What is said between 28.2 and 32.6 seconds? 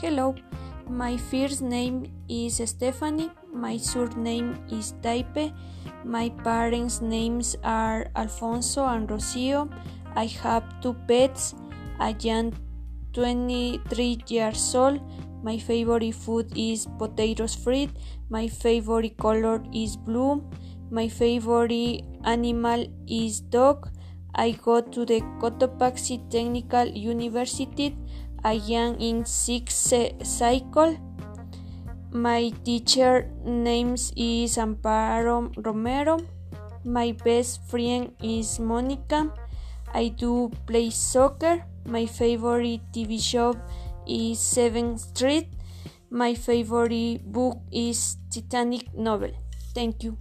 I am in sixth cycle. My